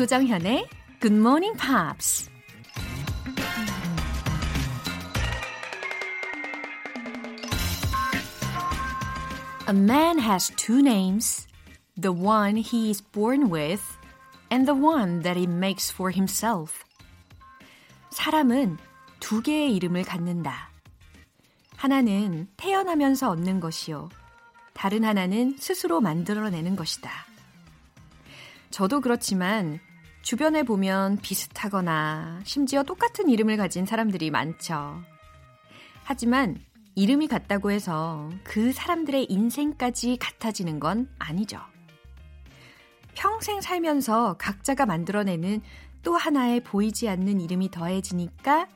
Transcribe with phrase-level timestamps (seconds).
[0.00, 0.66] 조정현의
[1.00, 2.30] Good Morning Pops.
[9.66, 11.46] A man has two names,
[11.98, 13.84] the one he is born with
[14.50, 16.83] and the one that he makes for himself.
[18.25, 18.79] 사람은
[19.19, 20.71] 두 개의 이름을 갖는다.
[21.77, 24.09] 하나는 태어나면서 얻는 것이요.
[24.73, 27.11] 다른 하나는 스스로 만들어내는 것이다.
[28.71, 29.79] 저도 그렇지만
[30.23, 35.03] 주변에 보면 비슷하거나 심지어 똑같은 이름을 가진 사람들이 많죠.
[36.03, 36.59] 하지만
[36.95, 41.61] 이름이 같다고 해서 그 사람들의 인생까지 같아지는 건 아니죠.
[43.15, 45.61] 평생 살면서 각자가 만들어내는
[46.03, 48.67] 또 하나의 보이지 않는 이름이 더해지니까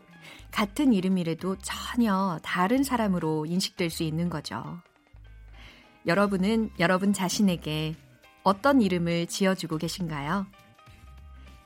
[0.51, 4.79] 같은 이름이라도 전혀 다른 사람으로 인식될 수 있는 거죠.
[6.07, 7.95] 여러분은 여러분 자신에게
[8.43, 10.47] 어떤 이름을 지어주고 계신가요?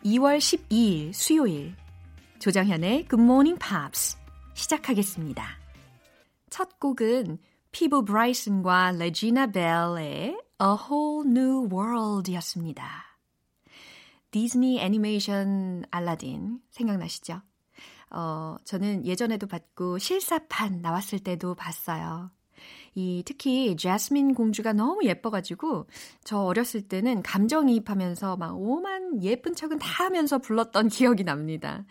[0.03, 1.75] 2월 12일 수요일
[2.39, 4.17] 조정현의 Good Morning Pops
[4.53, 5.45] 시작하겠습니다.
[6.49, 7.37] 첫 곡은
[7.71, 12.87] 피부 브라이슨과 레지나 벨의 A Whole New World이었습니다.
[14.31, 17.41] 디즈니 애니메이션 알라딘 생각나시죠?
[18.11, 22.31] 어, 저는 예전에도 봤고 실사판 나왔을 때도 봤어요.
[22.95, 25.87] 이 특히 제스민 공주가 너무 예뻐가지고
[26.23, 31.83] 저 어렸을 때는 감정이입하면서 막 오만 예쁜 척은 다 하면서 불렀던 기억이 납니다.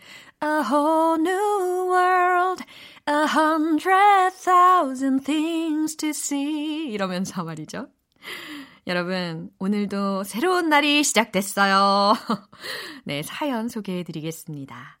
[0.43, 2.63] A whole new world,
[3.07, 7.92] a hundred thousand things to see 이러면서 말이죠.
[8.87, 12.13] 여러분, 오늘도 새로운 날이 시작됐어요.
[13.05, 14.99] 네, 사연 소개해 드리겠습니다.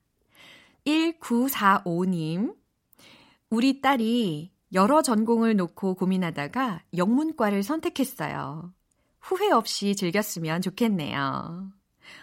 [0.85, 2.55] 1945님,
[3.49, 8.73] 우리 딸이 여러 전공을 놓고 고민하다가 영문과를 선택했어요.
[9.19, 11.71] 후회 없이 즐겼으면 좋겠네요.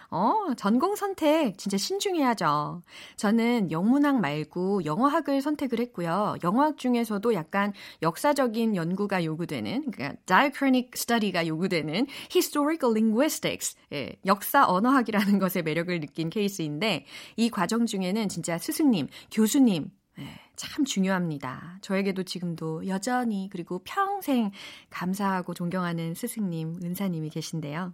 [0.09, 2.83] 어, 전공 선택 진짜 신중해야죠.
[3.15, 6.35] 저는 영문학 말고 영어학을 선택을 했고요.
[6.43, 15.39] 영어학 중에서도 약간 역사적인 연구가 요구되는, 그러니까 diachronic study가 요구되는 historical linguistics, 예, 역사 언어학이라는
[15.39, 17.05] 것에 매력을 느낀 케이스인데
[17.37, 20.23] 이 과정 중에는 진짜 스승님, 교수님, 예,
[20.55, 21.79] 참 중요합니다.
[21.81, 24.51] 저에게도 지금도 여전히 그리고 평생
[24.89, 27.93] 감사하고 존경하는 스승님, 은사님이 계신데요.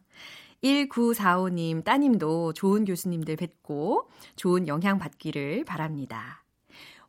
[0.63, 6.43] 1945님 따님도 좋은 교수님들 뵙고 좋은 영향 받기를 바랍니다.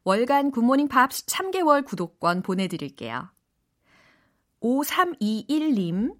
[0.04, 3.28] 월간 굿모닝 팝스 3개월 구독권 보내드릴게요.
[4.60, 6.14] 5321님,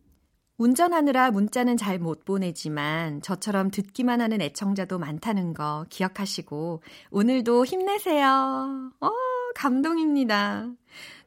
[0.58, 8.92] 운전하느라 문자는 잘 못 보내지만 저처럼 듣기만 하는 애청자도 많다는 거 기억하시고 오늘도 힘내세요.
[9.00, 9.10] 어,
[9.58, 10.70] 감동입니다.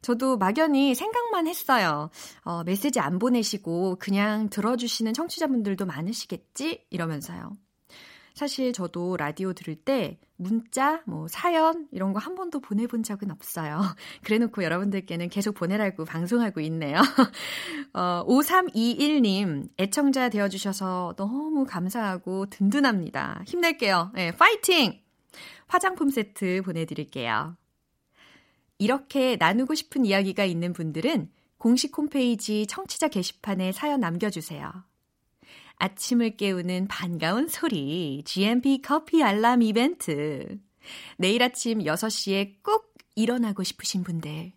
[0.02, 2.10] 저도 막연히 생각만 했어요.
[2.44, 6.86] 어, 메시지 안 보내시고 그냥 들어주시는 청취자분들도 많으시겠지?
[6.90, 7.58] 이러면서요.
[8.34, 13.82] 사실 저도 라디오 들을 때 문자, 뭐 사연 이런 거 한 번도 보내본 적은 없어요.
[14.24, 16.98] 그래놓고 여러분들께는 계속 보내라고 방송하고 있네요.
[17.94, 23.44] 어, 5321님 애청자 되어주셔서 너무 감사하고 든든합니다.
[23.46, 24.12] 힘낼게요.
[24.16, 25.00] 네, 파이팅!
[25.68, 27.58] 화장품 세트 보내드릴게요.
[28.82, 34.74] 이렇게 나누고 싶은 이야기가 있는 분들은 공식 홈페이지 청취자 게시판에 사연 남겨주세요.
[35.76, 40.60] 아침을 깨우는 반가운 소리, GMP 커피 알람 이벤트.
[41.18, 44.52] 내일 아침 6시에 꼭 일어나고 싶으신 분들.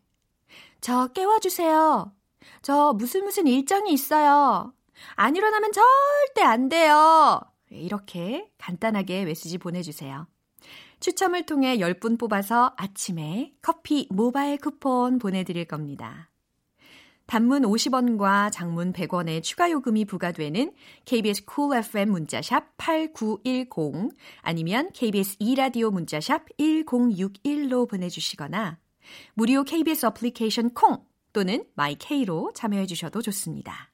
[0.80, 2.10] 저 깨워주세요.
[2.62, 4.72] 저 무슨 무슨 일정이 있어요.
[5.16, 7.42] 안 일어나면 절대 안 돼요.
[7.68, 10.26] 이렇게 간단하게 메시지 보내주세요.
[11.00, 16.30] 추첨을 통해 10분 뽑아서 아침에 커피 모바일 쿠폰 보내드릴 겁니다.
[17.26, 20.72] 단문 50원과 장문 100원의 추가 요금이 부과되는
[21.06, 24.10] KBS 쿨 cool FM 문자샵 8910
[24.42, 28.78] 아니면 KBS 2라디오 문자샵 1061로 보내주시거나
[29.34, 33.93] 무료 KBS 어플리케이션 콩 또는 마이케이로 참여해 주셔도 좋습니다.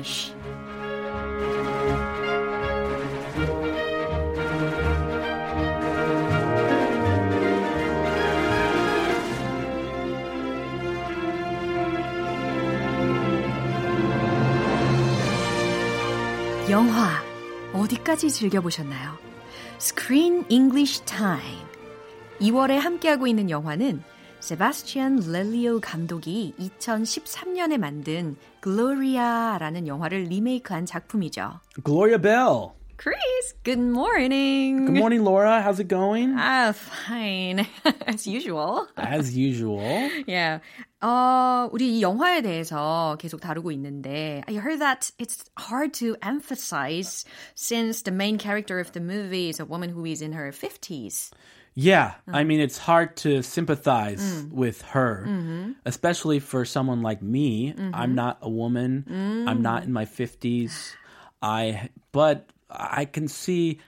[0.00, 0.32] English.
[16.70, 17.22] 영화
[17.74, 19.18] 어디까지 즐겨보셨나요?
[19.78, 21.60] Screen English Time.
[22.40, 24.02] 2월에 함께하고 있는 영화는
[24.40, 31.60] 세바스티안 렐리오 감독이 2013년에 만든 글로리아라는 영화를 리메이크한 작품이죠.
[31.84, 32.79] Gloria.
[32.99, 34.85] Chris, good morning.
[34.85, 35.61] Good morning, Laura.
[35.61, 36.33] How's it going?
[36.37, 37.67] Ah, fine.
[38.07, 38.87] As usual.
[38.97, 40.09] As usual.
[40.25, 40.59] Yeah.
[41.03, 47.25] 어, 우리 이 영화에 대해서 계속 다루고 있는데 I heard that it's hard to emphasize
[47.53, 51.31] since the main character of the movie is a woman who is in her 50s.
[51.75, 55.27] Yeah, I mean, it's hard to sympathize with her,
[55.85, 57.75] especially for someone like me.
[57.93, 59.03] I'm not a woman.
[59.45, 60.95] I'm not in my 50s.
[61.41, 63.80] I, but I can see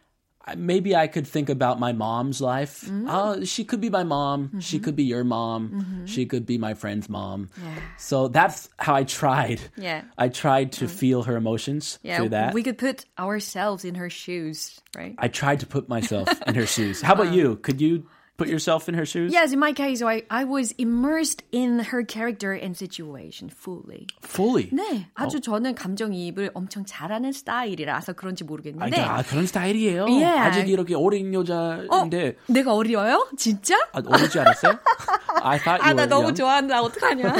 [0.57, 2.83] maybe I could think about my mom's life.
[2.83, 3.09] Mm-hmm.
[3.09, 4.61] Uh, she could be my mom.
[4.61, 4.85] She mm-hmm.
[4.85, 5.69] could be your mom.
[5.69, 6.07] Mm-hmm.
[6.07, 7.51] She could be my friend's mom.
[7.63, 7.75] Yeah.
[7.99, 9.61] So that's how I tried.
[9.77, 10.03] Yeah.
[10.19, 12.55] I tried to feel her emotions Yeah, through that.
[12.55, 15.15] we could put ourselves in her shoes, right?
[15.19, 17.01] I tried to put myself in her shoes.
[17.01, 17.37] How about uh-huh.
[17.37, 17.57] you?
[17.57, 18.07] Could you
[18.37, 19.33] put yourself in her shoes?
[19.33, 24.07] Yes, in my case, I, I was immersed in her character and situation fully.
[24.23, 24.71] Fully.
[24.73, 29.01] 네, 아주 저는 감정이입을 엄청 잘하는 스타일이라서 그런지 아, 모르겠는데.
[29.01, 30.07] 아, 그런 스타일이에요.
[30.09, 30.25] 예.
[30.25, 33.29] 아직 이렇게 어린 어, 여자인데 내가 어려요?
[33.37, 33.77] 진짜?
[33.93, 34.73] 아, 어리지 않았어요?
[35.43, 36.33] I thought 아, 나 너무.
[36.33, 36.81] 좋아한다.
[36.83, 37.35] 어떡하냐.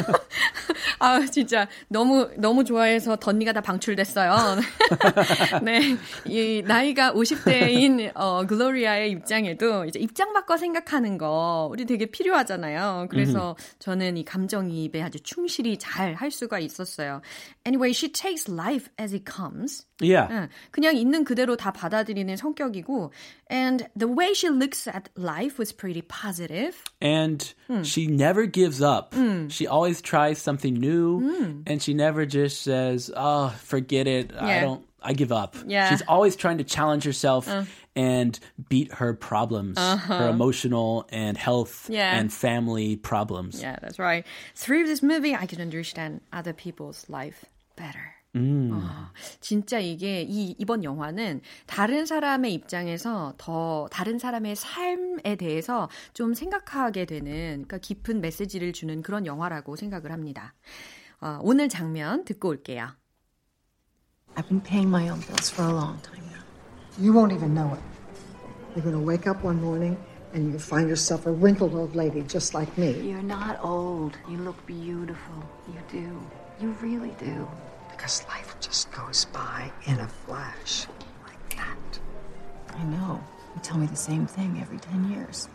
[0.99, 1.67] 아, 진짜.
[1.89, 4.61] 너무, 너무 좋아해서 덧니가 다 방출됐어요.
[5.63, 5.97] 네.
[6.27, 13.08] 이, 나이가 50대인, 어, 글로리아의 입장에도 이제 입장 바꿔 생각 하는 거, 우리 되게 필요하잖아요.
[13.10, 17.22] 그래서 저는 이 감정이입에 아주 충실히 잘 할 수가 있었어요.
[17.66, 19.86] Anyway, she takes life as it comes.
[20.02, 20.28] Yeah.
[20.32, 23.12] 응, 그냥 있는 그대로 다 받아들이는 성격이고
[23.52, 26.78] and the way she looks at life was pretty positive.
[27.02, 27.82] And Hmm.
[27.84, 29.14] she never gives up.
[29.50, 31.64] She always tries something new Hmm.
[31.68, 34.32] and she never just says, "Oh, forget it.
[34.38, 34.62] I Yeah.
[34.66, 35.86] don't I give up." Yeah.
[35.86, 35.90] Uh.
[35.90, 37.48] She's always trying to challenge herself
[37.95, 41.95] And beat her problems, her emotional and health Uh-huh.
[41.95, 42.17] Yeah.
[42.19, 43.61] and family problems.
[43.61, 44.25] Yeah, that's right.
[44.55, 47.45] Through this movie, I can understand other people's life
[47.77, 48.15] better.
[48.35, 49.11] 어,
[49.41, 57.05] 진짜 이게 이 이번 영화는 다른 사람의 입장에서 더 다른 사람의 삶에 대해서 좀 생각하게
[57.05, 60.55] 되는 그러니까 깊은 메시지를 주는 그런 영화라고 생각을 합니다.
[61.21, 62.89] 어, 오늘 장면 듣고 올게요.
[64.35, 66.42] I've been paying my own bills for a long time now.
[66.99, 67.81] You won't even know it.
[68.75, 69.97] You're going to wake up one morning
[70.35, 73.01] and you'll find yourself a wrinkled old lady just like me.
[73.01, 74.17] You're not old.
[74.29, 75.45] You look beautiful.
[75.69, 76.21] You do.
[76.61, 77.49] You really do.
[77.91, 80.87] Because life just goes by in a flash
[81.27, 82.01] like that.
[82.75, 83.23] I know.
[83.55, 85.49] You tell me the same thing every 10 years.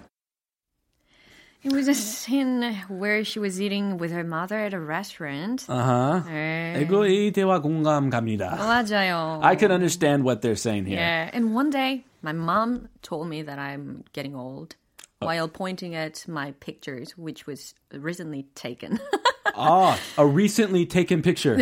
[1.64, 5.64] It was a scene where she was eating with her mother at a restaurant.
[5.69, 6.23] Uh-huh.
[6.29, 6.75] 네.
[6.82, 8.56] 이거 이 대화 공감 갑니다.
[8.59, 9.38] 맞아요.
[9.44, 10.99] I can understand what they're saying here.
[10.99, 14.75] Yeah, and one day my mom told me that I'm getting old
[15.20, 18.99] while pointing at my pictures, which was recently taken.
[19.54, 21.54] Ah, a recently taken picture.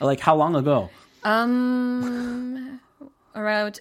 [0.00, 0.90] like how long ago?
[1.22, 2.80] um,
[3.34, 3.80] around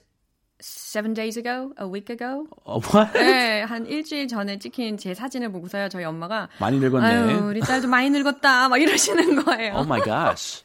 [0.62, 2.48] seven days ago, a week ago.
[2.66, 3.14] Uh, what?
[3.14, 7.06] 네, 한 일주일 전에 찍힌 제 사진을 보고서요, 저희 엄마가 많이 늙었네.
[7.06, 9.76] 아유, 우리 딸도 많이 늙었다, 막 이러시는 거예요.
[9.76, 10.64] Oh my gosh.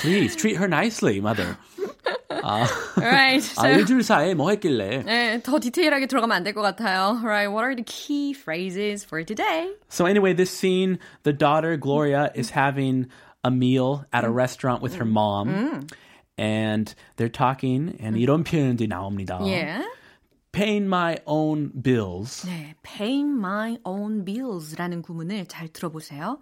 [0.00, 1.56] Please treat her nicely, mother.
[2.96, 3.42] Right.
[3.56, 5.02] 아, So, 일주일 사이에 뭐 했길래.
[5.04, 7.18] 네, 더 디테일하게 들어가면 안 될 것 같아요.
[7.24, 7.48] Right.
[7.50, 9.70] What are the key phrases for today?
[9.88, 13.08] So anyway, this scene, the daughter, Gloria, is having
[13.42, 15.86] a meal at a restaurant with her mom.
[16.41, 19.37] And they're talking, and 이런 표현들이 나옵니다.
[19.41, 19.85] Yeah.
[20.51, 22.45] Paying my own bills.
[22.45, 26.39] 네, paying my own bills라는 구문을 잘 들어보세요.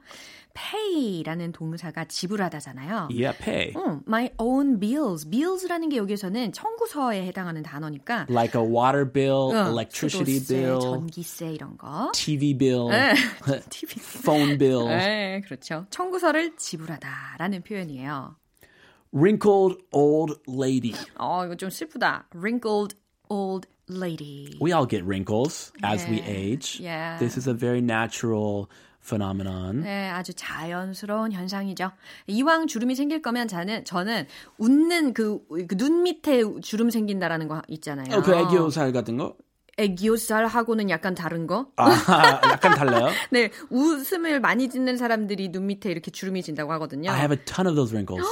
[0.56, 3.10] pay라는 동사가 지불하다잖아요.
[3.12, 3.74] Yeah, pay.
[3.76, 5.30] 어, my own bills.
[5.30, 11.52] bills라는 게 여기서는 청구서에 해당하는 단어니까 Like a water bill, 어, electricity 수도세, bill, 전기세
[11.54, 12.12] 이런 거.
[12.14, 12.88] TV bill,
[13.70, 13.94] TV.
[14.02, 14.88] phone bill.
[14.88, 15.86] 네, 그렇죠.
[15.92, 18.36] 청구서를 지불하다라는 표현이에요.
[19.12, 20.94] Wrinkled old lady.
[21.18, 22.28] 어, 이거 좀 슬프다.
[22.36, 22.96] wrinkled
[23.30, 24.58] old lady.
[24.62, 26.30] We all get wrinkles as we Yeah.
[26.30, 26.80] age.
[26.80, 27.18] Yeah.
[27.20, 28.68] This is a very natural
[29.02, 29.82] phenomenon.
[29.82, 31.92] 네, 아주 자연스러운 현상이죠.
[32.28, 34.28] 이왕 주름이 생길 거면 저는 저는
[34.60, 38.16] 웃는 그, 그눈 밑에 주름 생긴다라는 거 있잖아요.
[38.16, 39.36] 어, 그 애교살 같은 거?
[39.80, 41.68] 애교살하고는 약간 다른 거?
[41.78, 41.90] 아,
[42.52, 43.08] 약간 달라요?
[43.32, 47.10] 네, 웃음을 많이 짓는 사람들이 눈 밑에 이렇게 주름이 진다고 하거든요.
[47.10, 48.28] I have a ton of those wrinkles.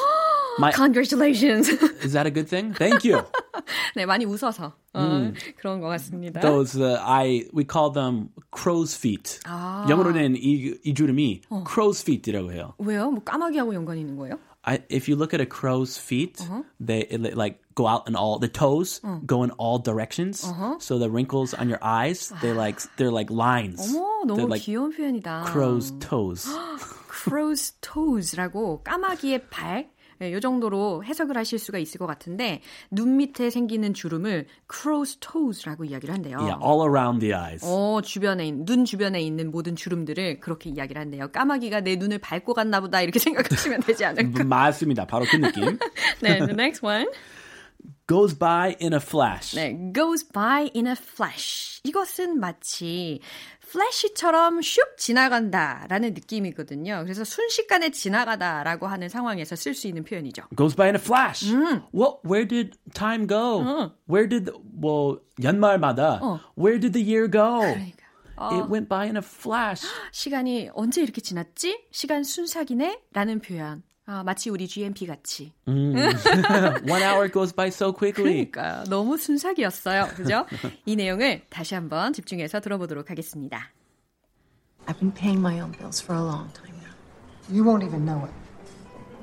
[0.58, 1.68] My, Congratulations.
[2.04, 2.74] is that a good thing?
[2.74, 3.22] Thank you.
[3.96, 6.40] 네, 많이 웃어서 어, 그런 것 같습니다.
[6.40, 9.40] Those uh, I we call them crow's feet.
[9.46, 12.74] 영어로는 이, 이 주름이 crow's feet이라고 해요.
[12.78, 13.10] 왜요?
[13.10, 14.38] 뭐 까마귀하고 연관이 있는 거예요?
[14.64, 16.38] I, if you look at a crow's feet,
[16.78, 20.46] they it, like go out in all the toes go in all directions.
[20.78, 23.80] So the wrinkles on your eyes, they like they're like lines.
[23.80, 25.46] 어머, they're 너무 like 귀여운 표현이다.
[25.50, 26.46] crow's toes.
[27.08, 29.88] crow's toes라고 까마귀의 발.
[30.19, 35.85] 네, 이 정도로 해석을 하실 수가 있을 것 같은데 눈 밑에 생기는 주름을 crow's toes라고
[35.85, 36.37] 이야기를 한대요.
[36.37, 37.63] Yeah, all around the eyes.
[37.65, 41.27] 어, 주변에 있는, 눈 주변에 있는 모든 주름들을 그렇게 이야기를 한대요.
[41.31, 44.43] 까마귀가 내 눈을 밟고 갔나 보다 이렇게 생각하시면 되지 않을까.
[44.43, 45.05] 맞습니다.
[45.05, 45.77] 바로 그 느낌.
[46.21, 47.07] 네, the next one.
[48.07, 49.55] Goes by in a flash.
[49.55, 51.81] 네, goes by in a flash.
[51.83, 53.19] 이것은 마치
[53.69, 57.01] 플래시처럼 슉 지나간다라는 느낌이거든요.
[57.03, 60.43] 그래서 순식간에 지나가다라고 하는 상황에서 쓸 수 있는 표현이죠.
[60.55, 61.45] Goes by in a flash.
[61.91, 63.91] Well, where did time go?
[64.09, 66.21] Where did 뭐 연말마다
[66.57, 67.61] where did the year go?
[68.39, 69.85] It went by in a flash.
[70.11, 71.87] 시간이 언제 이렇게 지났지?
[71.91, 73.01] 시간 순삭이네?
[73.11, 73.83] 라는 표현.
[74.06, 75.52] 아, 마치 우리 GMP 같이.
[75.66, 78.50] One hour goes by so quickly.
[78.50, 78.84] 그러니까요.
[78.90, 80.08] 너무 순삭이었어요.
[80.16, 80.44] 그죠?
[80.84, 83.70] 이 내용을 다시 한번 집중해서 들어보도록 하겠습니다.
[84.86, 86.90] I've been paying my own bills for a long time now.
[87.48, 88.32] You won't even know it.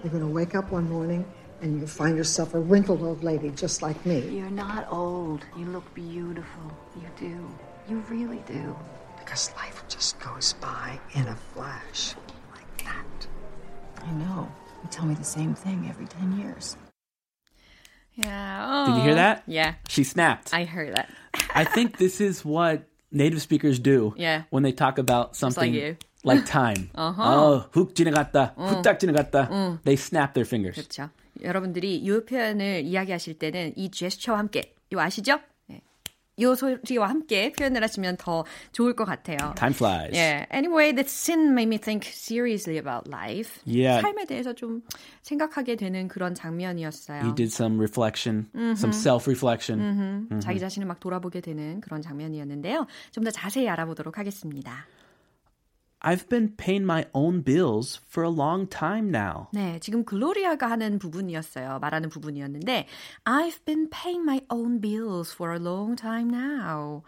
[0.02, 1.26] You're going to wake up one morning
[1.62, 4.22] and you'll find yourself a wrinkled old lady just like me.
[4.32, 5.44] You're not old.
[5.58, 6.72] You look beautiful.
[6.96, 7.36] You do.
[7.90, 8.74] You really do.
[9.20, 12.16] Because life just goes by in a flash
[12.56, 13.28] like that.
[14.02, 14.48] I know.
[14.84, 16.78] You tell me the same thing every 10 years.
[18.16, 18.86] Yeah.
[18.88, 19.44] Did you hear that?
[19.48, 20.54] Yeah, She snapped.
[20.54, 21.08] I heard that.
[21.56, 24.44] I think this is what native speakers do Yeah.
[24.50, 25.96] when they talk about something you.
[26.24, 26.90] like time.
[26.96, 27.24] Uh-huh.
[27.24, 28.56] Oh, 훅 지나갔다.
[28.58, 29.82] 후딱 지나갔다.
[29.84, 30.76] They snap their fingers.
[30.76, 31.10] 그렇죠.
[31.42, 35.40] 여러분들이 이 표현을 이야기하실 때는 이 제스처와 함께, 이거 아시죠?
[36.37, 36.45] 네.
[36.45, 39.55] 이 소리와 함께 표현을 하시면 더 좋을 것 같아요.
[39.57, 40.13] Time flies.
[40.17, 40.47] Yeah.
[40.53, 43.61] Anyway, the scene made me think seriously about life.
[43.65, 44.03] Yeah.
[44.03, 44.83] 삶에 대해서 좀
[45.23, 47.23] 생각하게 되는 그런 장면이었어요.
[47.25, 50.41] He did some reflection, some self-reflection.
[50.41, 52.87] 자기 자신을 막 돌아보게 되는 그런 장면이었는데요.
[53.13, 54.87] 좀 더 자세히 알아보도록 하겠습니다.
[56.04, 59.48] I've been paying my own bills for a long time now.
[59.54, 61.80] 네, 지금 글로리아가 하는 부분이었어요.
[61.80, 62.88] 말하는 부분이었는데
[63.26, 67.04] I've been paying my own bills for a long time now.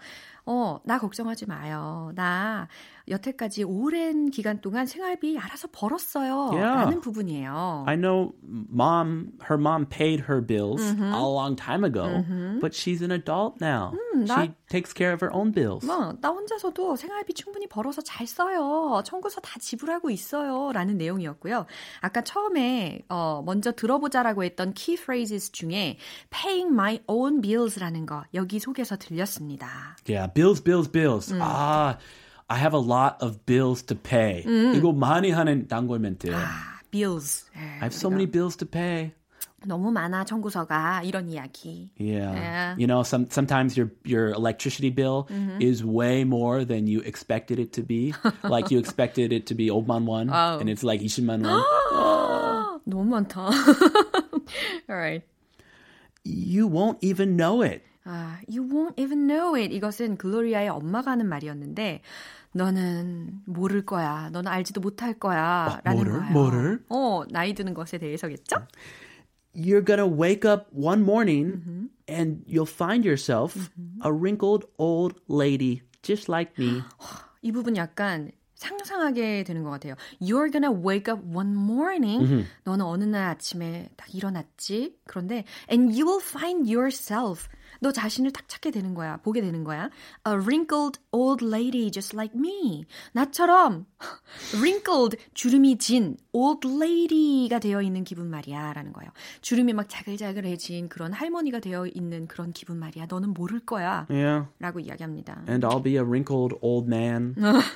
[0.45, 2.11] 어, 나 걱정하지 마요.
[2.15, 2.67] 나
[3.08, 6.50] 여태까지 오랜 기간 동안 생활비 알아서 벌었어요.
[6.52, 6.84] Yeah.
[6.84, 7.84] 라는 부분이에요.
[7.86, 12.24] I know mom, her mom paid her bills a long time ago,
[12.60, 13.92] but she's an adult now.
[14.26, 15.86] she takes care of her own bills.
[15.86, 19.02] 뭐, 나 혼자서도 생활비 충분히 벌어서 잘 써요.
[19.04, 20.72] 청구서 다 지불하고 있어요.
[20.72, 21.66] 라는 내용이었고요.
[22.00, 25.98] 아까 처음에, 어, 먼저 들어보자라고 했던 key phrases 중에
[26.30, 29.96] paying my own bills라는 거, 여기 속에서 들렸습니다.
[30.08, 31.32] Yeah, bills, bills, bills.
[31.40, 31.98] Ah,
[32.49, 34.43] I have a lot of bills to pay.
[34.75, 36.33] 이거 많이 하는 단골 멘트.
[36.33, 37.49] 아, bills.
[37.55, 39.13] 예, I have so many bills to pay.
[39.65, 41.03] 너무 많아, 청구서가.
[41.03, 41.91] 이런 이야기.
[41.97, 42.33] Yeah.
[42.33, 42.75] Yeah.
[42.77, 45.27] You know, some sometimes your your electricity bill
[45.61, 48.13] is way more than you expected it to be.
[48.43, 52.81] like you expected it to be 5만 원 and it's like 20만 원.
[52.85, 53.51] 너무 많다.
[54.89, 55.23] Alright.
[56.23, 57.83] you won't even know it.
[58.05, 59.73] 아, you won't even know it.
[59.73, 62.01] 이것은 글로리아의 엄마가 하는 말이었는데,
[62.56, 64.30] 너는 모를 거야.
[64.30, 65.80] 너는 알지도 못할 거야.
[65.84, 66.18] 라는 뭐를?
[66.20, 66.32] 거예요.
[66.32, 66.84] 뭐를?
[66.88, 68.56] 어, 나이 드는 것에 대해서겠죠?
[69.54, 73.70] You're to wake up one morning and you'll find yourself
[74.04, 76.82] a wrinkled old lady just like me.
[77.40, 79.94] 이 부분 약간 상상하게 되는 것 같아요.
[80.20, 82.46] You're gonna wake up one morning.
[82.64, 84.98] 너는 어느 날 아침에 딱 일어났지.
[85.06, 87.48] 그런데 and you will find yourself.
[87.80, 89.18] 너 자신을 딱 찾게 되는 거야.
[89.18, 89.90] 보게 되는 거야.
[90.26, 92.84] A wrinkled old lady just like me.
[93.12, 93.86] 나처럼
[94.54, 98.72] wrinkled 주름이 진 old lady가 되어 있는 기분 말이야.
[98.72, 99.10] 라는 거예요.
[99.40, 103.06] 주름이 막 자글자글해진 그런 할머니가 되어 있는 그런 기분 말이야.
[103.08, 104.06] 너는 모를 거야.
[104.08, 104.48] Yeah.
[104.58, 105.44] 라고 이야기합니다.
[105.48, 107.34] And I'll be a wrinkled old man.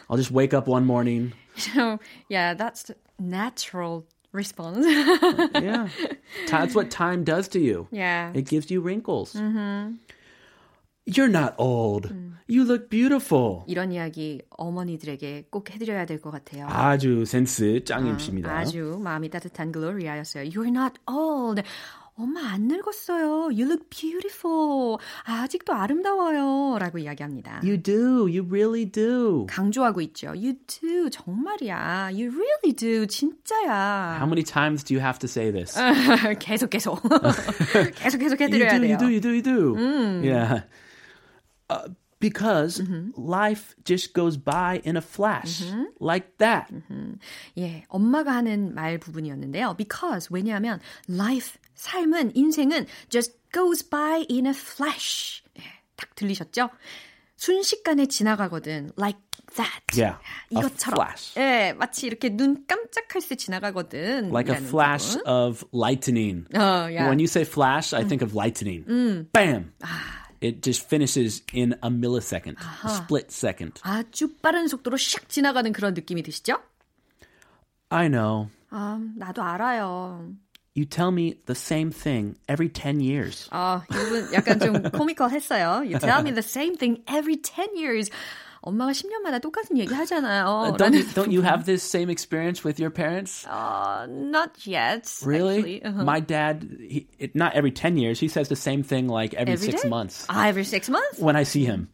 [0.08, 1.32] I'll just wake up one morning.
[1.56, 4.85] So, yeah, that's natural response.
[4.85, 5.87] Yeah.
[6.49, 7.87] That's what time does to you.
[7.91, 8.31] yeah.
[8.33, 9.35] It gives you wrinkles.
[11.07, 12.11] You're not old.
[12.47, 13.63] You look beautiful.
[13.67, 16.65] 이런 이야기 어머니들에게 꼭 해드려야 될 것 같아요.
[16.67, 18.51] 아주 센스 짱이십니다.
[18.51, 20.45] 아주 마음이 따뜻한 글로리아였어요.
[20.49, 21.61] You're not old.
[22.20, 23.50] 엄마 안 늙었어요.
[23.50, 24.98] You look beautiful.
[25.24, 26.78] 아직도 아름다워요.
[26.78, 27.62] 라고 이야기합니다.
[27.64, 28.28] You do.
[28.28, 29.46] You really do.
[29.48, 30.28] 강조하고 있죠.
[30.28, 31.08] You do.
[31.10, 32.10] 정말이야.
[32.12, 33.06] You really do.
[33.06, 34.18] 진짜야.
[34.18, 35.74] How many times do you have to say this?
[36.38, 37.00] 계속 계속.
[37.94, 38.90] 계속 계속 해드려야 you do, 돼요.
[38.90, 39.76] You do, you do, you do.
[40.22, 40.62] Yeah.
[41.70, 41.88] Uh,
[42.20, 42.82] because
[43.16, 45.64] life just goes by in a flash.
[45.98, 46.70] Like that.
[47.58, 49.76] 예, 엄마가 하는 말 부분이었는데요.
[49.76, 55.42] Because 왜냐하면 life 삶은 인생은 just goes by in a flash.
[55.58, 55.62] 예,
[55.96, 56.70] 딱 들리셨죠?
[57.36, 58.92] 순식간에 지나가거든.
[58.98, 59.18] Like
[59.56, 59.82] that.
[59.96, 60.18] Yeah,
[60.52, 60.94] a 이것처럼.
[60.94, 61.34] flash.
[61.38, 64.30] 예, 마치 이렇게 눈 깜짝할 때 지나가거든.
[64.30, 65.26] Like a flash 부분.
[65.26, 66.44] of lightning.
[66.54, 67.08] 어, 야.
[67.08, 68.84] When you say flash, I think of lightning.
[69.32, 69.72] Bam!
[70.41, 73.81] It just finishes in a millisecond, a split second.
[73.83, 76.59] 아주 빠른 속도로 샥 지나가는 그런 느낌이 드시죠?
[77.89, 78.49] I know.
[78.69, 80.33] 아, 나도 알아요.
[80.75, 83.47] You tell me the same thing every 10 years.
[83.51, 85.87] 아, 이분 약간 좀 코미컬했어요.
[85.87, 88.11] You tell me the same thing every 10 years.
[88.61, 90.73] 엄마가 10년마다 똑같은 얘기 하잖아요.
[90.73, 93.45] Uh, don't, you, don't you have this same experience with your parents?
[93.45, 95.05] Uh, not yet.
[95.23, 95.57] Really?
[95.59, 95.83] Actually.
[95.83, 96.03] Uh-huh.
[96.03, 99.53] My dad, he, it, not every 10 years, he says the same thing like every,
[99.53, 99.89] Every six day?
[99.89, 101.19] months 아, every six months?
[101.19, 101.89] when I see him.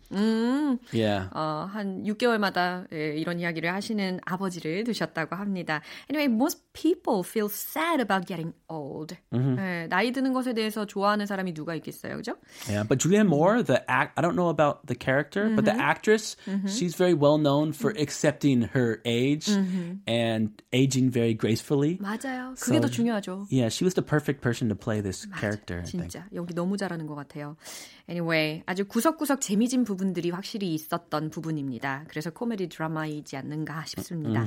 [0.91, 1.27] Yeah.
[1.33, 5.81] 어, 한 6개월마다 예, 이런 이야기를 하시는 아버지를 두셨다고 합니다.
[6.09, 9.15] Anyway, most people feel sad about getting old.
[9.33, 12.35] 예, 나이 드는 것에 대해서 좋아하는 사람이 누가 있겠어요, 그죠?
[12.67, 16.35] Yeah, but Julianne Moore, the act, I don't know about the character, but the actress,
[16.66, 19.48] She's very well known for accepting her age
[20.06, 21.98] and aging very gracefully.
[22.00, 22.54] 맞아요.
[22.58, 23.46] 그게 더 중요하죠.
[23.50, 25.80] Yeah, she was the perfect person to play this character.
[25.80, 26.10] I think.
[26.10, 27.56] 진짜 여기 너무 잘하는 것 같아요.
[28.08, 32.04] Anyway, 아주 구석구석 재미진 부분들이 확실히 있었던 부분입니다.
[32.08, 34.46] 그래서 코미디 드라마이지 않는가 싶습니다.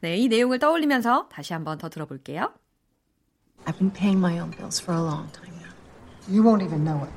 [0.00, 2.52] 네, 이 내용을 떠올리면서 다시 한번 더 들어볼게요.
[3.66, 5.68] I've been paying my own bills for a long time now.
[6.28, 7.10] You won't even know it.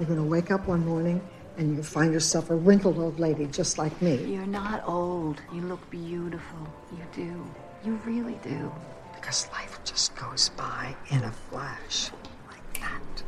[0.00, 1.20] You're going to wake up one morning
[1.56, 4.16] and you'll find yourself a wrinkled old lady just like me.
[4.24, 5.40] You're not old.
[5.52, 6.66] You look beautiful.
[6.92, 7.46] You do.
[7.84, 8.72] You really do.
[9.14, 12.10] Because life just goes by in a flash.
[12.50, 13.22] Like that.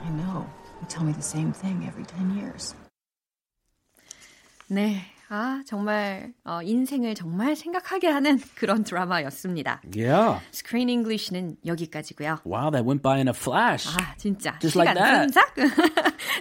[0.00, 0.48] I know.
[0.80, 2.74] You tell me the same thing every 10 years.
[4.68, 9.82] 네, 아 정말 어, 인생을 정말 생각하게 하는 그런 드라마였습니다.
[9.92, 10.40] Yeah.
[10.52, 12.38] Screen English는 여기까지고요.
[12.44, 13.88] Wow, that went by in a flash.
[13.98, 14.56] 아, 진짜.
[14.60, 15.34] Just 시간 like that.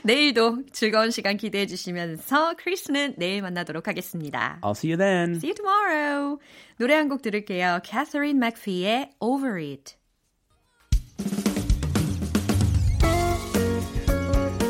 [0.04, 4.60] 내일도 즐거운 시간 기대해 주시면서 크리스는 내일 만나도록 하겠습니다.
[4.62, 5.38] I'll see you then.
[5.38, 6.38] See you tomorrow.
[6.78, 7.80] 노래 한 곡 들을게요.
[7.84, 9.96] Katharine McPhee의 Over It.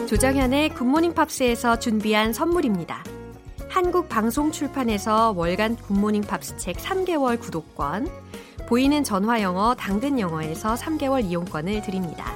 [0.07, 3.03] 조정현의 굿모닝 팝스에서 준비한 선물입니다.
[3.75, 8.07] 한국 방송 출판에서 월간 굿모닝 팝스 책 3개월 구독권,
[8.69, 12.33] 보이는 전화 영어 당근 영어에서 3개월 이용권을 드립니다.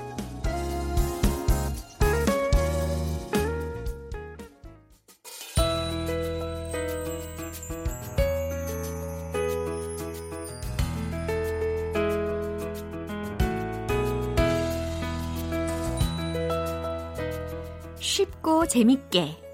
[18.02, 19.49] 쉽고 재밌게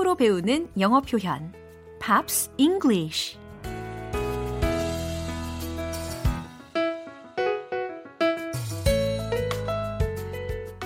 [0.00, 1.52] 팝으로 배우는 영어 표현
[2.00, 3.38] Pops English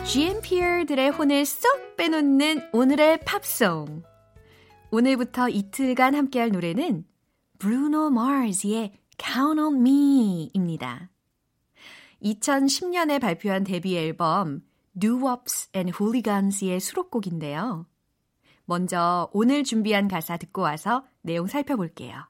[0.04, 4.02] GMPR들의 혼을 쏙 빼놓는 오늘의 팝송
[4.90, 7.04] 오늘부터 이틀간 함께할 노래는
[7.58, 11.10] 브루노 마르스의 Count on Me입니다.
[12.22, 14.62] 2010년에 발표한 데뷔 앨범
[14.98, 17.86] Doo-Wops and Hooligans의 수록곡인데요.
[18.66, 22.26] 먼저 오늘 준비한 가사 듣고 와서 내용 살펴볼게요.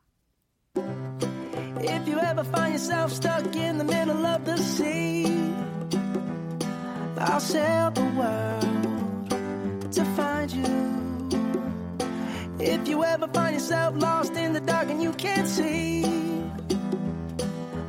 [0.77, 5.27] If you ever find yourself stuck in the middle of the sea,
[7.19, 10.95] I'll sail the world to find you.
[12.59, 16.05] If you ever find yourself lost in the dark and you can't see,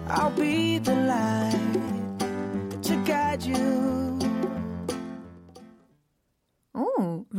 [0.07, 4.04] I'll be the light to guide you.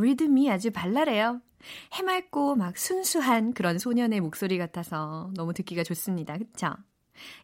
[0.07, 1.40] 리듬이 아주 발랄해요.
[1.95, 6.38] 해맑고 막 순수한 그런 소년의 목소리 같아서 너무 듣기가 좋습니다.
[6.38, 6.75] 그쵸?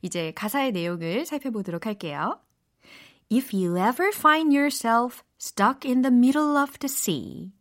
[0.01, 2.39] 이제 가사의 내용을 살펴보도록 할게요.
[3.33, 7.53] If you ever find yourself stuck in the middle of the sea,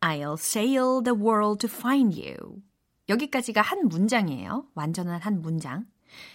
[0.00, 2.62] I'll sail the world to find you.
[3.08, 4.66] 여기까지가 한 문장이에요.
[4.74, 5.86] 완전한 한 문장.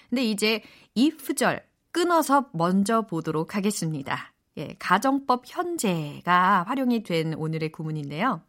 [0.09, 0.61] 근데 이제
[0.95, 4.34] if절 끊어서 먼저 보도록 하겠습니다.
[4.57, 8.41] 예, 가정법 현재가 활용이 된 오늘의 구문인데요.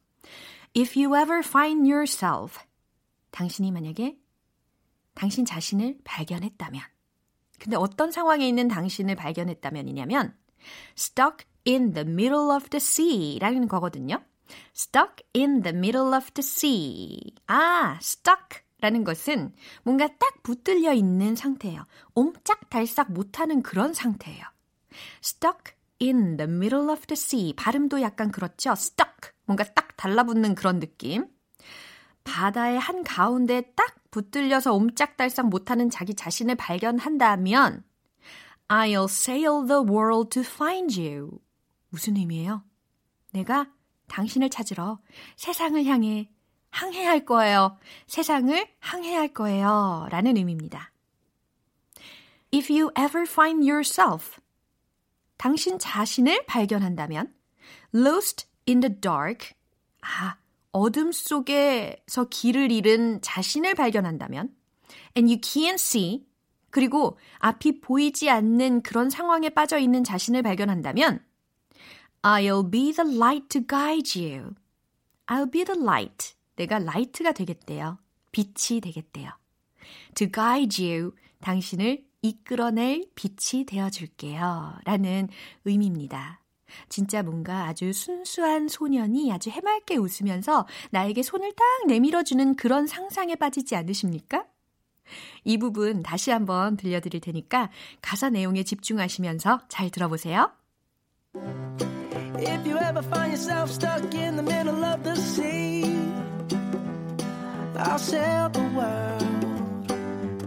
[0.76, 2.60] If you ever find yourself,
[3.30, 4.18] 당신이 만약에
[5.14, 6.82] 당신 자신을 발견했다면,
[7.58, 10.36] 근데 어떤 상황에 있는 당신을 발견했다면이냐면,
[10.96, 14.22] stuck in the middle of the sea 라는 거거든요.
[14.74, 17.18] stuck in the middle of the sea.
[17.46, 21.86] 아, stuck 라는 것은 뭔가 딱 붙들려 있는 상태예요.
[22.14, 24.44] 옴짝달싹 못하는 그런 상태예요.
[25.22, 27.52] stuck in the middle of the sea.
[27.54, 28.72] 발음도 약간 그렇죠.
[28.72, 29.32] stuck.
[29.44, 31.26] 뭔가 딱 달라붙는 그런 느낌.
[32.24, 37.84] 바다의 한 가운데 딱 붙들려서 옴짝달싹 못하는 자기 자신을 발견한다면
[38.68, 41.38] I'll sail the world to find you.
[41.88, 42.64] 무슨 의미예요?
[43.32, 43.70] 내가
[44.08, 44.98] 당신을 찾으러
[45.36, 46.30] 세상을 향해
[46.70, 47.78] 항해할 거예요.
[48.06, 50.08] 세상을 항해할 거예요.
[50.10, 50.92] 라는 의미입니다.
[52.52, 54.40] If you ever find yourself,
[55.36, 57.32] 당신 자신을 발견한다면,
[57.94, 59.50] lost in the dark,
[60.02, 60.36] 아,
[60.72, 64.54] 어둠 속에서 길을 잃은 자신을 발견한다면,
[65.16, 66.26] and you can't see,
[66.70, 71.24] 그리고 앞이 보이지 않는 그런 상황에 빠져 있는 자신을 발견한다면,
[72.22, 74.54] I'll be the light to guide you.
[75.26, 76.34] I'll be the light.
[76.56, 77.98] 내가 light가 되겠대요.
[78.32, 79.30] 빛이 되겠대요.
[80.16, 81.12] To guide you.
[81.40, 84.78] 당신을 이끌어낼 빛이 되어줄게요.
[84.84, 85.28] 라는
[85.64, 86.40] 의미입니다.
[86.88, 93.76] 진짜 뭔가 아주 순수한 소년이 아주 해맑게 웃으면서 나에게 손을 딱 내밀어주는 그런 상상에 빠지지
[93.76, 94.46] 않으십니까?
[95.44, 97.70] 이 부분 다시 한번 들려드릴 테니까
[98.02, 100.50] 가사 내용에 집중하시면서 잘 들어보세요.
[102.38, 105.84] If you ever find yourself stuck in the middle of the sea,
[107.78, 109.24] I'll sail the world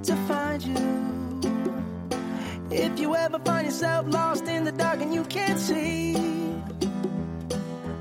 [0.04, 1.09] to find you.
[2.72, 6.16] If you ever find yourself lost in the dark and you can't see,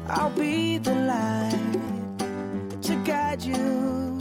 [0.07, 1.79] I'll be the light
[2.83, 4.19] to guide you.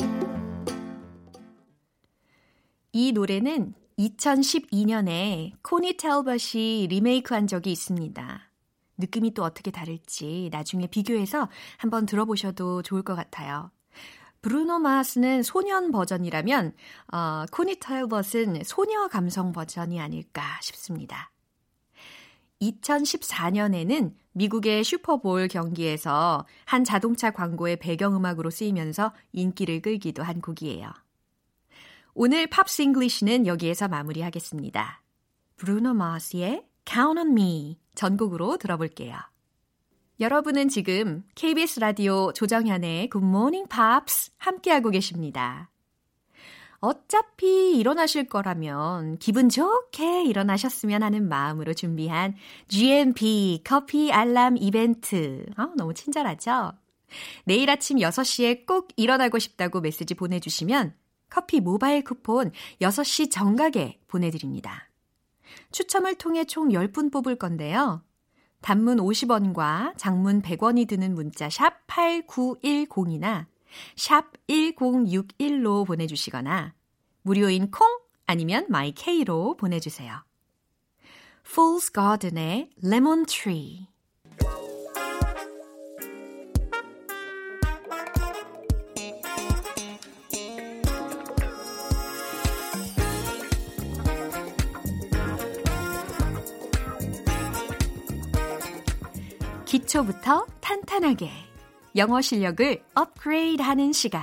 [2.94, 8.42] 이 노래는 2012년에 코니 텔벗이 리메이크한 적이 있습니다.
[8.98, 13.70] 느낌이 또 어떻게 다를지 나중에 비교해서 한번 들어보셔도 좋을 것 같아요.
[14.48, 16.74] 브루노 마스는 소년 버전이라면
[17.12, 21.34] 어, 코니 텔벗은 소녀 감성 버전이 아닐까 싶습니다.
[22.62, 30.94] 2014년에는 미국의 슈퍼볼 경기에서 한 자동차 광고의 배경음악으로 쓰이면서 인기를 끌기도 한 곡이에요.
[32.14, 35.04] 오늘 Pops English는 여기에서 마무리하겠습니다.
[35.58, 39.18] 브루노 마스의 Count on Me 전곡으로 들어볼게요.
[40.20, 45.70] 여러분은 지금 KBS 라디오 조정현의 Good Morning Pops 함께하고 계십니다.
[46.80, 52.36] 어차피 일어나실 거라면 기분 좋게 일어나셨으면 하는 마음으로 준비한
[52.68, 55.46] GMP 커피 알람 이벤트.
[55.56, 56.74] 아, 너무 친절하죠?
[57.46, 60.96] 내일 아침 6시에 꼭 일어나고 싶다고 메시지 보내주시면
[61.30, 62.52] 커피 모바일 쿠폰
[62.82, 64.90] 6시 정각에 보내드립니다.
[65.72, 68.02] 추첨을 통해 총 10분 뽑을 건데요.
[68.62, 73.46] 단문 50원과 장문 100원이 드는 문자 샵 8910이나
[73.96, 76.74] 샵 1061로 보내주시거나
[77.22, 77.88] 무료인 콩
[78.26, 80.24] 아니면 마이케이로 보내주세요.
[81.46, 83.88] Fool's Garden의 Lemon Tree
[99.88, 101.32] 기초부터 탄탄하게
[101.96, 104.22] 영어 실력을 업그레이드 하는 시간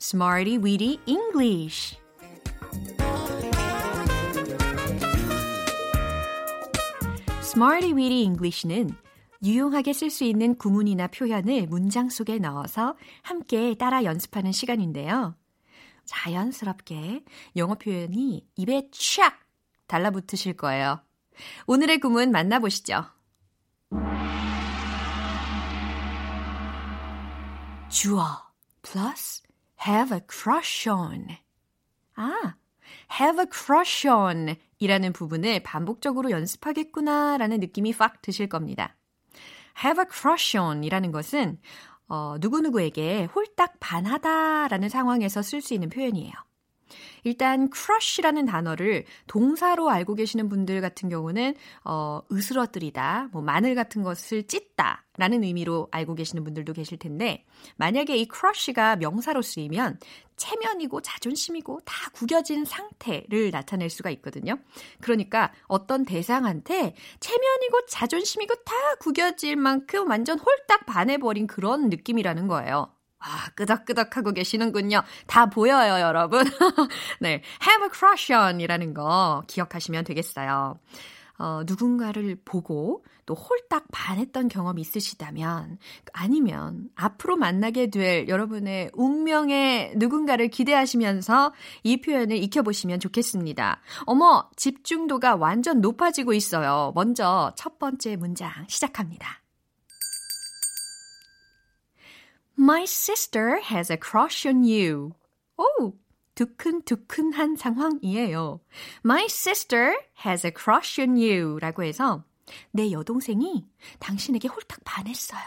[0.00, 1.98] Smarty Weedy English
[7.42, 8.96] Smarty Weedy English는
[9.42, 15.34] 유용하게 쓸 수 있는 구문이나 표현을 문장 속에 넣어서 함께 따라 연습하는 시간인데요.
[16.06, 17.24] 자연스럽게
[17.56, 19.34] 영어 표현이 입에 촥
[19.86, 21.02] 달라붙으실 거예요.
[21.66, 23.17] 오늘의 구문 만나보시죠.
[28.00, 28.22] 주어
[28.80, 29.42] plus
[29.84, 31.26] have a crush on.
[32.14, 32.54] 아,
[33.20, 38.94] have a crush on 이라는 부분을 반복적으로 연습하겠구나 라는 느낌이 팍 드실 겁니다.
[39.84, 41.58] have a crush on 이라는 것은
[42.06, 46.32] 어, 누구누구에게 홀딱 반하다 라는 상황에서 쓸 수 있는 표현이에요.
[47.24, 54.46] 일단 crush라는 단어를 동사로 알고 계시는 분들 같은 경우는 어, 으스러뜨리다, 뭐 마늘 같은 것을
[54.46, 57.44] 찢다 라는 의미로 알고 계시는 분들도 계실 텐데
[57.76, 59.98] 만약에 이 crush가 명사로 쓰이면
[60.36, 64.58] 체면이고 자존심이고 다 구겨진 상태를 나타낼 수가 있거든요.
[65.00, 72.92] 그러니까 어떤 대상한테 체면이고 자존심이고 다 구겨질 만큼 완전 홀딱 반해버린 그런 느낌이라는 거예요.
[73.18, 75.02] 아, 끄덕끄덕 하고 계시는군요.
[75.26, 76.44] 다 보여요, 여러분.
[77.20, 77.42] 네.
[77.60, 80.78] have a crush on 이라는 거 기억하시면 되겠어요.
[81.38, 85.78] 어, 누군가를 보고 또 홀딱 반했던 경험 있으시다면
[86.12, 91.52] 아니면 앞으로 만나게 될 여러분의 운명의 누군가를 기대하시면서
[91.84, 93.80] 이 표현을 익혀보시면 좋겠습니다.
[94.06, 96.92] 어머, 집중도가 완전 높아지고 있어요.
[96.94, 99.42] 먼저 첫 번째 문장 시작합니다.
[102.58, 105.12] My sister has a crush on you.
[105.56, 105.92] 오,
[106.38, 108.60] 두근두근한 상황이에요.
[109.04, 112.22] My sister has a crush on you 라고 해서
[112.70, 113.66] 내 여동생이
[113.98, 115.42] 당신에게 홀딱 반했어요.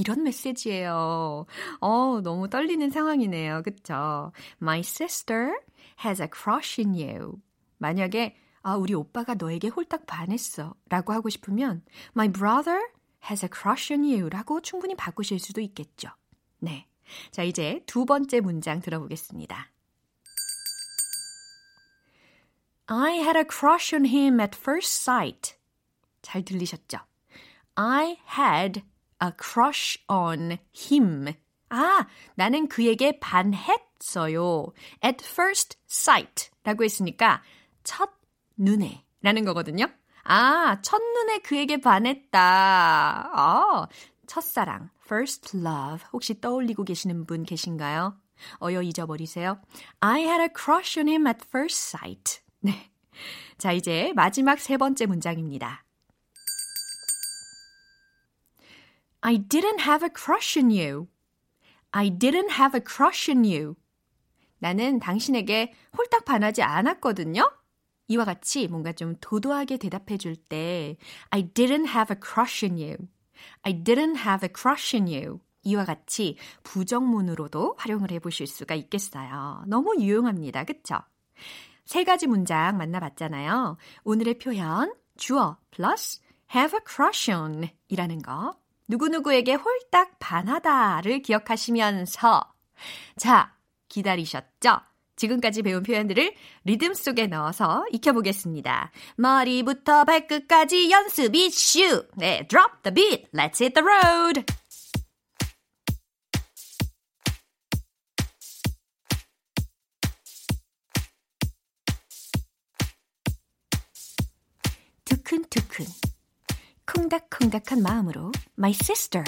[0.00, 1.46] 이런 메시지예요.
[1.80, 3.62] 어, 너무 떨리는 상황이네요.
[3.62, 4.32] 그쵸?
[4.60, 5.52] My sister
[6.04, 7.34] has a crush on you.
[7.78, 11.84] 만약에 아, 우리 오빠가 너에게 홀딱 반했어 라고 하고 싶으면
[12.16, 12.80] My brother
[13.30, 16.08] has a crush on you 라고 충분히 바꾸실 수도 있겠죠.
[16.58, 16.88] 네.
[17.30, 19.70] 자, 이제 두 번째 문장 들어보겠습니다.
[22.88, 25.56] I had a crush on him at first sight.
[26.22, 26.98] 잘 들리셨죠?
[27.74, 28.82] I had
[29.22, 31.34] a crush on him.
[31.68, 34.72] 아, 나는 그에게 반했어요.
[35.04, 37.42] At first sight 라고 했으니까
[37.82, 38.10] 첫
[38.56, 39.86] 눈에 라는 거거든요.
[40.22, 42.38] 아, 첫눈에 그에게 반했다.
[42.40, 43.86] 아,
[44.26, 46.04] 첫사랑, first love.
[46.12, 48.16] 혹시 떠올리고 계시는 분 계신가요?
[48.62, 49.60] 어여 잊어버리세요.
[50.00, 52.45] I had a crush on him at first sight.
[52.66, 52.90] 네.
[53.58, 55.84] 자, 이제 마지막 세 번째 문장입니다.
[59.20, 61.06] I didn't have a crush on you.
[61.92, 63.76] I didn't have a crush on you.
[64.58, 67.48] 나는 당신에게 홀딱 반하지 않았거든요.
[68.08, 70.96] 이와 같이 뭔가 좀 도도하게 대답해 줄 때
[71.30, 72.96] I didn't have a crush on you.
[73.62, 75.38] I didn't have a crush on you.
[75.62, 79.62] 이와 같이 부정문으로도 활용을 해 보실 수가 있겠어요.
[79.68, 80.64] 너무 유용합니다.
[80.64, 80.98] 그쵸?
[81.86, 83.78] 세 가지 문장 만나봤잖아요.
[84.04, 86.20] 오늘의 표현 주어 플러스
[86.54, 88.54] have a crush on 이라는 거
[88.88, 92.52] 누구누구에게 홀딱 반하다를 기억하시면서
[93.16, 93.54] 자,
[93.88, 94.80] 기다리셨죠?
[95.16, 98.90] 지금까지 배운 표현들을 리듬 속에 넣어서 익혀보겠습니다.
[99.16, 102.06] 머리부터 발끝까지 연습 이슈!
[102.16, 104.44] 네, drop the beat, let's hit the road!
[115.25, 115.85] 두근두근
[116.85, 119.23] 콩닥콩닥한 마음으로 My sister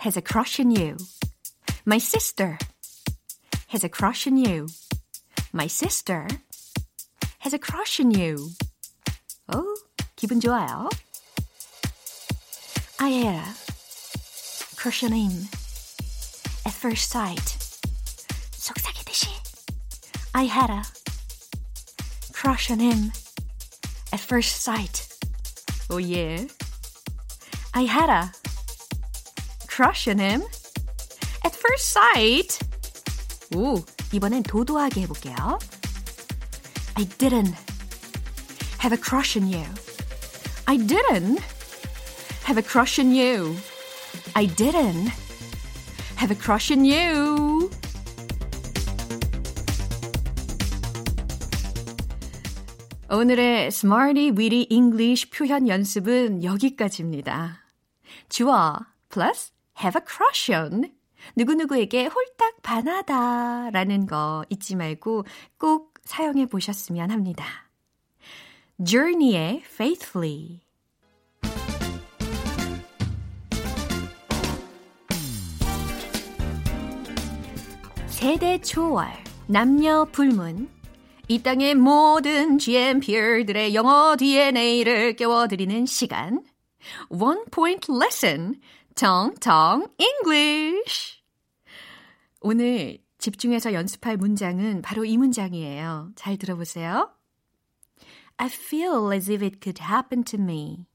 [0.00, 0.96] has a crush on you.
[1.86, 2.58] My sister
[3.68, 4.66] has a crush on you.
[5.52, 6.26] My sister
[7.40, 8.50] has a crush on you.
[9.54, 9.62] 오,
[10.16, 10.88] 기분 좋아요.
[12.98, 13.54] I had a
[14.76, 15.48] crush on him
[16.64, 17.58] at first sight.
[18.52, 19.28] 속삭이듯이.
[20.34, 20.82] I had a
[22.32, 23.12] crush on him
[24.12, 25.08] at first sight.
[25.90, 26.44] Oh yeah.
[27.74, 28.32] I had a
[29.68, 30.42] crush on him
[31.44, 32.58] at first sight.
[33.54, 35.58] 오, 이번엔 도도하게 해볼게요.
[36.96, 37.54] I didn't
[38.78, 39.66] have a crush on you.
[40.66, 41.40] I didn't
[42.44, 43.56] have a crush on you.
[44.34, 45.12] I didn't
[46.16, 47.70] have a crush on you.
[53.13, 57.65] 오늘의 Smarty Weedy English 표현 연습은 여기까지입니다.
[58.29, 58.77] 주어
[59.09, 59.51] plus
[59.83, 60.89] have a crush on
[61.35, 65.25] 누구누구에게 홀딱 반하다 라는 거 잊지 말고
[65.57, 67.43] 꼭 사용해 보셨으면 합니다.
[68.81, 70.61] Journey의 Faithfully
[78.07, 79.09] 세대 초월,
[79.47, 80.69] 남녀 불문,
[81.27, 86.43] 이 땅의 모든 GMP들의 영어 DNA를 깨워드리는 시간.
[87.09, 88.59] One Point Lesson,
[88.95, 91.21] 정정 English.
[92.41, 96.11] 오늘 집중해서 연습할 문장은 바로 이 문장이에요.
[96.15, 97.11] 잘 들어보세요.
[98.37, 100.87] I feel as if it could happen to me.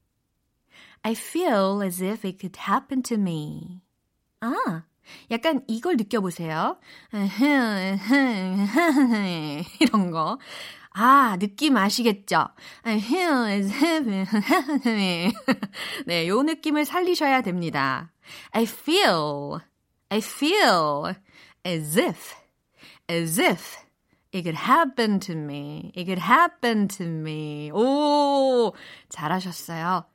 [1.03, 3.81] I feel as if it could happen to me.
[4.41, 4.83] 아,
[5.31, 6.77] 약간 이걸 느껴보세요.
[9.79, 10.37] 이런 거.
[10.91, 12.47] 아, 느낌 아시겠죠?
[16.05, 18.11] 네, 요 느낌을 살리셔야 됩니다.
[18.51, 19.59] I feel,
[20.09, 21.13] I feel
[21.65, 22.33] as if,
[23.09, 23.77] as if
[24.33, 25.91] it could happen to me.
[25.95, 27.69] It could happen to me.
[27.71, 28.73] 오,
[29.09, 30.05] 잘하셨어요.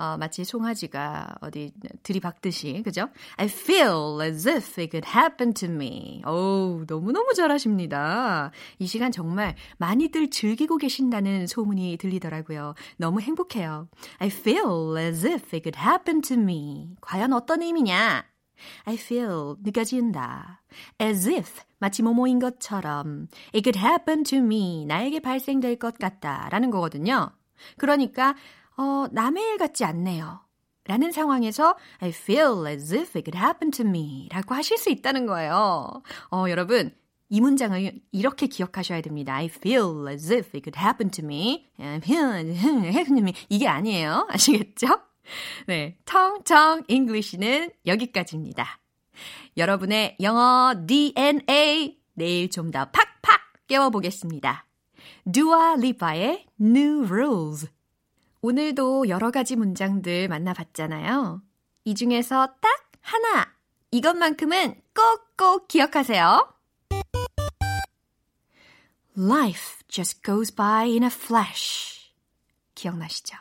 [0.00, 3.10] 어, 마치 송아지가 어디 들이박듯이, 그죠?
[3.36, 6.22] I feel as if it could happen to me.
[6.24, 8.50] 오, 너무너무 잘하십니다.
[8.78, 12.74] 이 시간 정말 많이들 즐기고 계신다는 소문이 들리더라고요.
[12.96, 13.88] 너무 행복해요.
[14.20, 16.96] I feel as if it could happen to me.
[17.02, 18.24] 과연 어떤 의미냐?
[18.86, 20.62] I feel 느껴진다.
[20.98, 24.86] As if 마치 뭐뭐인 것처럼 It could happen to me.
[24.86, 26.48] 나에게 발생될 것 같다.
[26.50, 27.32] 라는 거거든요.
[27.76, 28.34] 그러니까
[28.80, 30.40] 어, 남의 일 같지 않네요.
[30.84, 35.26] 라는 상황에서 I feel as if it could happen to me 라고 하실 수 있다는
[35.26, 36.02] 거예요.
[36.32, 36.90] 어, 여러분
[37.28, 39.34] 이 문장을 이렇게 기억하셔야 됩니다.
[39.34, 41.68] I feel as if it could happen to me.
[43.50, 44.26] 이게 아니에요.
[44.32, 44.86] 아시겠죠?
[45.66, 48.80] 네, 텅텅 English는 여기까지입니다.
[49.58, 54.66] 여러분의 영어 DNA 내일 좀 더 팍팍 깨워보겠습니다.
[55.30, 57.68] 두아 리파의 New Rules
[58.42, 61.42] 오늘도 여러 가지 문장들 만나봤잖아요.
[61.84, 63.52] 이 중에서 딱 하나
[63.90, 66.54] 이것만큼은 꼭꼭 기억하세요.
[69.18, 72.12] Life just goes by in a flash.
[72.74, 73.36] 기억나시죠?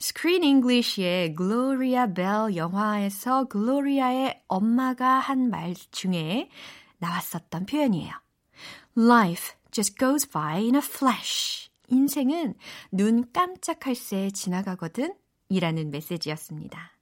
[0.00, 6.50] Screen English의 Gloria Bell 영화에서 글로리아의 엄마가 한 말 중에
[6.98, 8.12] 나왔었던 표현이에요.
[8.98, 11.70] Life just goes by in a flash.
[11.88, 12.54] 인생은
[12.92, 15.14] 눈 깜짝할 새 지나가거든.
[15.48, 16.92] 이라는 메시지였습니다.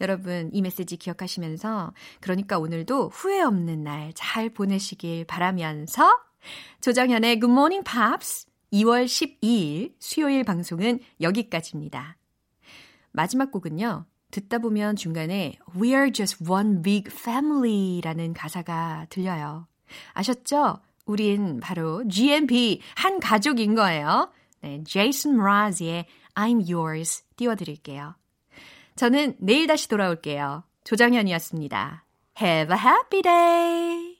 [0.00, 6.08] 여러분, 이 메시지 기억하시면서, 그러니까 오늘도 후회 없는 날 잘 보내시길 바라면서,
[6.80, 12.16] 조정현의 Good Morning Pops 2월 12일 수요일 방송은 여기까지입니다.
[13.12, 14.06] 마지막 곡은요.
[14.30, 19.66] 듣다 보면 중간에 We are just one big family라는 가사가 들려요.
[20.12, 20.80] 아셨죠?
[21.08, 24.30] 우린 바로 GMP 한 가족인 거예요.
[24.60, 28.14] 네, 제이슨 브라즈의 I'm yours 띄워드릴게요.
[28.94, 30.64] 저는 내일 다시 돌아올게요.
[30.84, 32.04] 조정현이었습니다.
[32.40, 34.17] Have a happy day!